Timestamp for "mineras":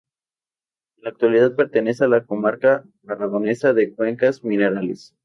4.43-5.13